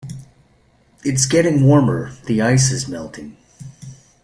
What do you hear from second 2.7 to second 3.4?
is melting.